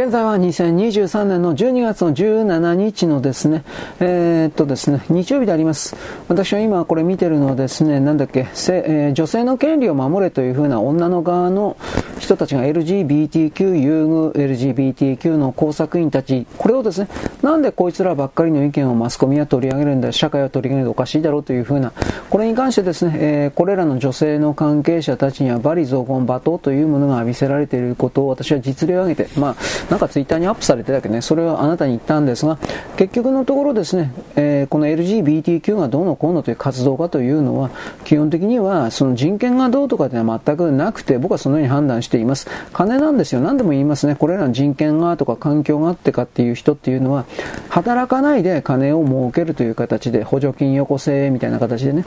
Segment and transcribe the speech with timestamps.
[0.00, 3.64] 現在は2023年の12月の17日のですね、
[4.00, 5.94] えー、っとですね、日曜日であります。
[6.26, 11.76] 私は今これ見てるのはですね、なんだっけ、えー、女性の権利を守れというふうな女の側の
[12.20, 17.08] 人たちが LGBTQ 優遇 LGBTQ の工作員たち、これをですね、
[17.42, 21.92] なんでこいつらばっかりの意見をマスコミは取り上げるんだ、社会は取り上げるとおかしいだろうというふうな、
[22.28, 29.56] これに関してですね、えー、これらの女性の関係者たちには罵詈雑言、罵倒というものが浴びせられていることを私は実例を挙げて、まあ、
[29.90, 32.58] なんかツイッターにアップされてたけどね、それをあなたに言ったんですが、
[32.96, 37.70] 結局のところですね、えー、この LGBTQ がどうのこうのという活動家というのは、
[38.04, 42.48] 基本的にはその人権がどうとかでは全くなくて、僕はそのように判断しています。
[42.72, 43.40] 金なんですよ。
[43.40, 44.14] 何でも言いますね。
[44.14, 47.24] これらの人権がとか環境があってかっていう人っていうのは、
[47.68, 52.04] 働かないで金を儲けるという形で、補助金よこせみたいな形でね、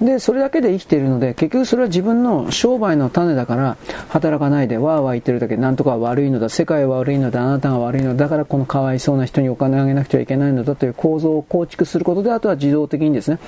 [0.00, 3.76] で、それだけで生きているので、結局それは自分の商売の種だから、
[4.08, 13.38] 働かないでわーわー言ってるだけ、なんとか悪いのだ、世界は悪いのだ、あなたが悪いのだ、だからこのかわいそうな人にお金をあげなくちゃいけないのだという構造を構築することで、あとは自動的にですね、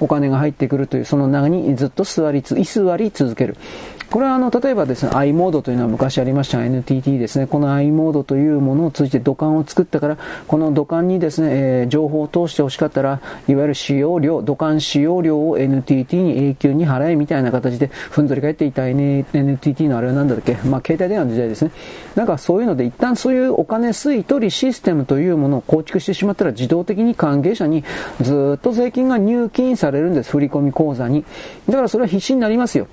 [0.00, 3.56] お金が入ってくるという、その中にずっと座り、居座り続ける。
[4.12, 21.70] これはあの、例えばですね、i モードというのは昔ありました、NTT ですね、この i モードというものを通じて土管を作ったから、この土管にですね、えー、情報を通して欲しかったら、いわゆる使用料、土管使用料を NTT に永久に払えみたいな形で、ふんぞり返っていた NTT のあれは何だっけ、まあ、携帯電話の時代ですね。
[22.14, 27.82] なんかそういうので、一旦そういうお金吸い取りシステムというものを構築してしまったら、自動的に関係者に
[28.20, 31.24] ずっと税金が入金されるんです、振込口座に。
[31.66, 32.88] だからそれは必死になりますよ。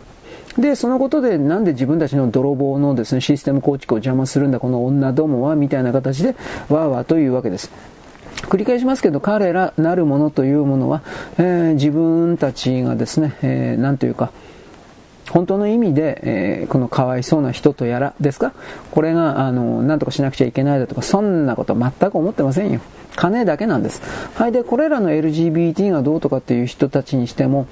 [0.60, 6.36] で、そのことでなんで自分たちの泥棒のですね、システム構築を邪魔するんだ、この女どもは、みたいな形で、
[6.68, 7.72] わーわーというわけです。
[8.44, 11.02] 繰り返しますけど、彼らなるものというものは、
[11.38, 14.32] えー、自分たちがですね、えー、なんというか、
[15.30, 18.52] 本当の意味で、えー、このかわいそうな人とやらですか？
[18.92, 22.82] これが、あの、なんとかしなくちゃいけないだとか、そんなこと全く思ってませんよ。
[23.16, 24.02] 金だけなんです。
[24.34, 24.52] はい。
[24.52, 27.68] で、これらの LGBT がどうとかっていう人たちにしても、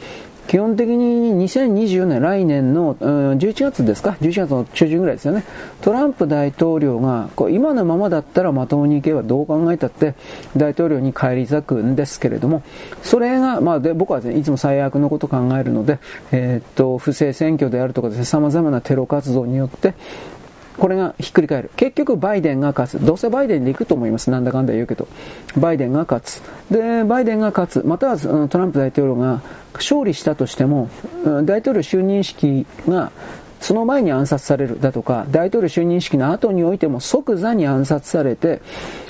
[0.48, 5.44] 基本的に2024年、来年の、うん、11月ですか ?11 月の中旬ぐらいですよね。
[5.82, 10.16] トランプ大統領が、こう今のままだったらまともにいけばどう考えたって
[10.56, 12.64] 大統領に返り咲くんですけれども、
[13.04, 16.00] それが、まあで僕は、ね、いつも最悪のことを考えるので、
[16.32, 19.96] えー、っと、不正選挙であるとかですね、様々なテロ活動によって、
[20.80, 21.72] これがひっくり返る。
[21.76, 23.06] 結局バイデンが勝つ。
[23.06, 24.30] どうせバイデンで行くと思います。
[24.30, 25.08] なんだかんだ言うけど。
[25.58, 26.42] バイデンが勝つ。
[26.70, 27.84] で、バイデンが勝つ。
[27.86, 28.18] または
[28.48, 29.42] トランプ大統領が
[29.74, 30.90] 勝利したとしても、
[31.44, 33.12] 大統領就任式が
[33.60, 38.62] その前に暗殺されるだとか、大統領就任式の後においても即座に暗殺されて、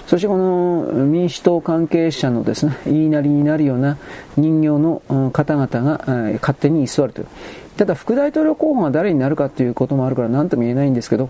[0.05, 3.97] そしてこの民主党関係者のですね、言いなりになるような
[4.37, 5.01] 人形の
[5.33, 6.01] 方々が
[6.39, 7.27] 勝手に居座るという。
[7.75, 11.29] ただ副大統領候補が誰になるかということもあるから何とも言えないんですけど、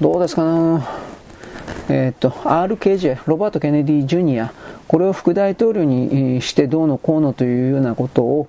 [0.00, 0.86] どうですかな？
[1.88, 4.52] えー、っと、RKJ、ロバート・ケネディ・ジュニア、
[4.88, 8.48] これを副大統領にしてどうのこうのというようなことを、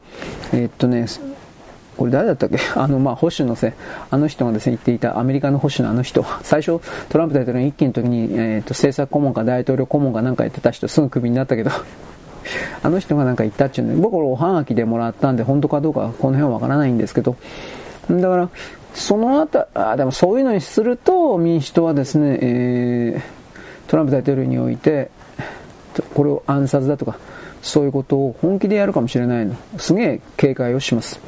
[0.53, 1.05] えー、っとね、
[1.95, 2.57] これ誰だったっけ？
[2.75, 3.71] あの、まあ、保守のせい、
[4.11, 11.71] あの人がですね、言っていた、アメリカの保守のあの人、最初、トランプ大統領の一期の時に、えー、っと、政策顧問か大統領顧問かなんかやってた人、すぐクビになったけど、
[12.83, 17.35] あの人がなんか言ったっちゅうの僕これおはがきでもらったんで、本当かどうかこの辺はわからないんですけど、
[18.09, 18.49] だから、
[18.93, 25.09] そのあた、あ、でもそういうのにすると、民主党はですね、えー、トランプ大統領において、
[26.13, 27.17] これを暗殺だとか、
[27.61, 29.55] そういうことを本気でやるかもしれないの。
[29.77, 31.19] すげえ警戒をします。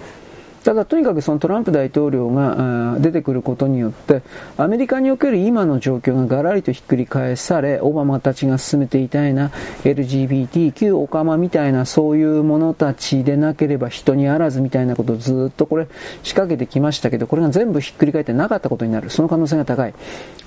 [0.64, 4.22] ただとにかくそのトランプ大統領が出てくることによって
[4.58, 9.52] アメリカにおける今の状況がガラリとひっくり返されオバマたちが進めていたいな
[9.84, 15.88] LGBTQ オカマみたいなそういうものたちでなければ人にあらずみたいなことをずっとこれ
[16.24, 19.10] 仕掛けてきましたけどこれが全部ひっくり返ってなかったことになる。
[19.10, 19.94] その可能性が高い。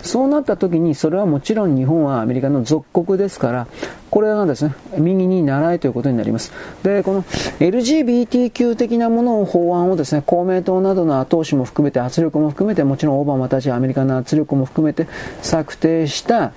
[0.02, 3.66] そうなった時にそれはもちろん日本はアメリカの属国ですから
[4.12, 6.52] これがですね、右に習いということになります。
[6.82, 7.22] で、この
[7.60, 15.08] LGBTQ 的なものを法案をですね、公明党などの後押しも含めて、圧力も含めて、もちろんオバマたちアメリカの圧力も含めて
[15.40, 16.52] 策定した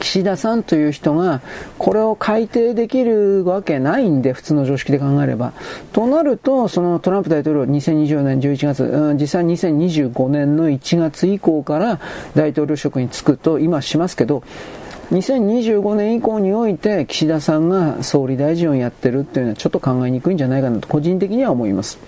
[0.00, 1.40] 岸田さんという人が、
[1.78, 5.54] これを改定できるわけないんで、普通の常識で考えれば。
[5.94, 11.98] となると、そのトランプ大統領、2024年11月、うん、実際2025年の1月以降から
[12.34, 14.42] 大統領職に就くと、今しますけど、
[15.10, 21.98] 2025年以降において岸田さんが総理大臣をやってるっていうのはちょっと考えにくいんじゃないかなと個人的には思います。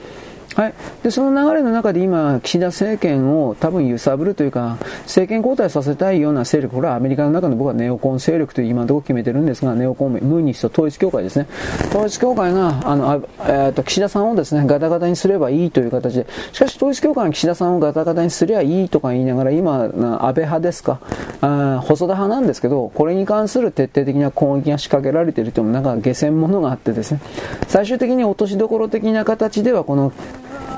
[0.57, 0.75] はい。
[1.05, 11.47] で、その流れの中で今、岸田政権を多分揺さぶるというか、政権交代させたいような勢力、これはアメリカの中の僕はネオコン勢力という今のところ決めてるんですが、ネオコン、ムーニスト統一教会ですね。
[11.91, 20.99] 統一教会が、あの、えー、と、岸田さんをですね、ガタガタにすればいいという形で、しかし統一教会が岸田さんをガタガタにすりゃいいとか言いながら、今、安倍派ですか、
[21.43, 27.21] あ細田派なんですけど、これに関する徹底的な攻撃が仕掛けられているというのも、なんか下船ものがあってですね、
[27.67, 30.13] 最終的に落としどころ的な形では、この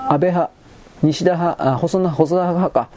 [0.08, 0.50] 安倍派、
[1.02, 2.88] 西田派、あ細田細田派か、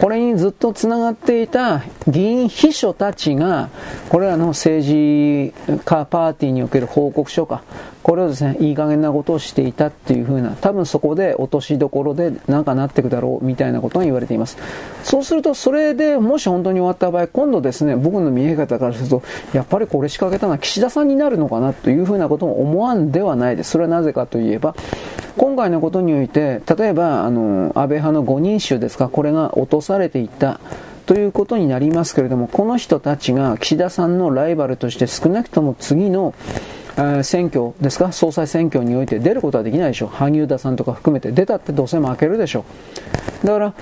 [0.00, 3.68] これにずっとつながっていた議員秘書たちが、
[4.08, 5.52] これらの政治
[5.84, 7.64] 家パーティーにおける報告書か、
[8.08, 14.56] これをですね、いい加減なことをしていたっていう風な、多分そこで落としどころでなんかなっていくだろうみたいなことが言われています。
[15.04, 19.22] そうすると、それでもし本当に終わった場合、今度ですね、僕の見え方からすると、
[19.52, 23.72] やっぱりこれ仕掛けたのは岸田さんになるのかなという風なことも思わんではないです。
[23.72, 24.74] それはなぜかといえば、
[25.36, 30.60] 今回のことにおいて、例えば、あの、安倍派の5人衆ですか、これが落とされていった。
[31.04, 36.34] ということになりますけれども、この人たちが岸田さんのライバルとして少なくとも次の
[37.22, 40.08] 選挙ですか、総裁選挙において出ることはできないでしょう。
[40.08, 42.64] 萩生田さんとか含めて出たってどうせ負けるでしょ
[43.44, 43.46] う。
[43.46, 43.74] だから、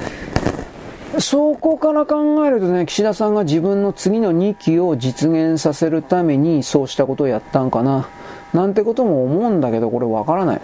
[1.20, 8.08] そこから考えるとね、岸田さんが自分の次の2期を実現させるためにそうしたことをやったんかな。
[8.52, 10.60] なんてことも思うんだけど、これわからない。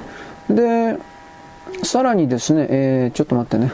[0.51, 0.99] で、
[1.85, 3.73] さらにですね、えー、ちょっと待ってね。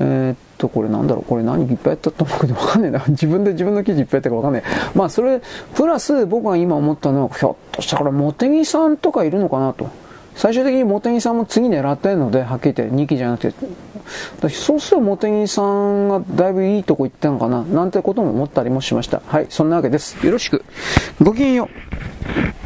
[0.00, 3.04] えー、っと、これなんだろう、これ何いっぱいやったと思うけどわかんねえな。
[3.08, 4.98] 自分で自分の記事いっぱいやったかわかんねえ。
[4.98, 5.40] まあ、それ、
[5.74, 9.88] プラス僕が今思ったのは、ひょっとしたら茂木さんとかいるのかなと。
[10.34, 19.20] 最終的に茂木さんも次狙ってるので、はっきり言って2期じゃなくて、そうすると茂木さんがだいぶいいとこ行ったのかな、なんてことも思ったりもしました。
[19.26, 20.24] はい、そんなわけです。
[20.24, 20.64] よろしく。
[21.20, 22.59] ごきげんよう。